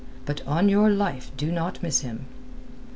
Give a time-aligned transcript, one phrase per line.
[0.25, 2.25] But on your life do not miss him."